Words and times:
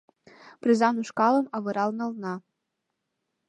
Презан 0.61 0.95
ушкалым 1.01 1.45
авырал 1.57 1.91
нална. 1.99 2.33